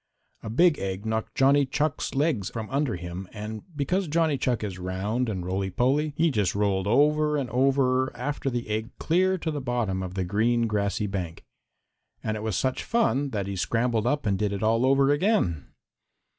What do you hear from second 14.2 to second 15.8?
and did it all over again.